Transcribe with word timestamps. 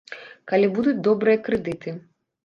Калі 0.51 0.69
будуць 0.77 0.95
добрыя 1.07 1.41
крэдыты. 1.49 1.93